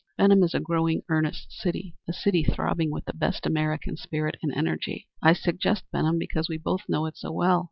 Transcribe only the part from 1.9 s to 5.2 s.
a city throbbing with the best American spirit and energy.